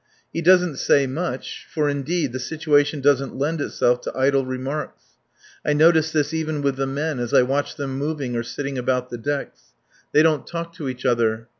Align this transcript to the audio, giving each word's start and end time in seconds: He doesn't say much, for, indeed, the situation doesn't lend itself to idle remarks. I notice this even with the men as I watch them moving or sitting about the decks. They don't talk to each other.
He 0.33 0.41
doesn't 0.41 0.77
say 0.77 1.05
much, 1.05 1.67
for, 1.69 1.87
indeed, 1.87 2.33
the 2.33 2.39
situation 2.39 3.01
doesn't 3.01 3.37
lend 3.37 3.61
itself 3.61 4.01
to 4.01 4.17
idle 4.17 4.43
remarks. 4.43 5.05
I 5.63 5.73
notice 5.73 6.11
this 6.11 6.33
even 6.33 6.63
with 6.63 6.75
the 6.77 6.87
men 6.87 7.19
as 7.19 7.35
I 7.35 7.43
watch 7.43 7.75
them 7.75 7.99
moving 7.99 8.35
or 8.35 8.41
sitting 8.41 8.79
about 8.79 9.11
the 9.11 9.19
decks. 9.19 9.75
They 10.11 10.23
don't 10.23 10.47
talk 10.47 10.73
to 10.77 10.89
each 10.89 11.05
other. 11.05 11.49